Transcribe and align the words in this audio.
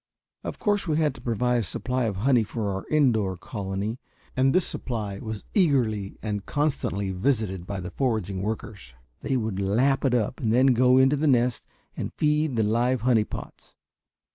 Of 0.43 0.57
course 0.57 0.87
we 0.87 0.97
had 0.97 1.13
to 1.13 1.21
provide 1.21 1.57
a 1.57 1.61
supply 1.63 2.05
of 2.05 2.15
honey 2.15 2.41
for 2.41 2.71
our 2.73 2.87
indoor 2.87 3.37
colony, 3.37 3.99
and 4.35 4.51
this 4.51 4.65
supply 4.65 5.19
was 5.19 5.45
eagerly 5.53 6.17
and 6.23 6.43
constantly 6.43 7.11
visited 7.11 7.67
by 7.67 7.81
the 7.81 7.91
foraging 7.91 8.41
workers. 8.41 8.93
They 9.21 9.37
would 9.37 9.59
lap 9.59 10.03
it 10.03 10.15
up 10.15 10.39
and 10.39 10.51
then 10.51 10.73
go 10.73 10.97
into 10.97 11.17
the 11.17 11.27
nest 11.27 11.67
and 11.95 12.11
feed 12.17 12.55
the 12.55 12.63
live 12.63 13.01
honey 13.01 13.25
pots! 13.25 13.75